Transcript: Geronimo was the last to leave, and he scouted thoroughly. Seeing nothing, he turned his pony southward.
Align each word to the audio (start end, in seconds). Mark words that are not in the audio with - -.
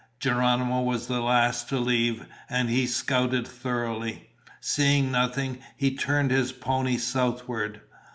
Geronimo 0.19 0.81
was 0.81 1.05
the 1.05 1.21
last 1.21 1.69
to 1.69 1.77
leave, 1.77 2.25
and 2.49 2.71
he 2.71 2.87
scouted 2.87 3.47
thoroughly. 3.47 4.31
Seeing 4.59 5.11
nothing, 5.11 5.59
he 5.77 5.95
turned 5.95 6.31
his 6.31 6.51
pony 6.51 6.97
southward. 6.97 7.81